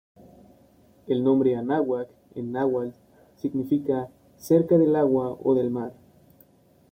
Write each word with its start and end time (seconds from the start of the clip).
El 1.05 1.23
nombre 1.23 1.55
Anáhuac 1.55 2.09
en 2.33 2.51
náhuatl 2.51 2.95
significa 3.35 4.09
"Cerca 4.35 4.79
del 4.79 4.95
agua 4.95 5.37
o 5.43 5.53
del 5.53 5.69
mar. 5.69 5.93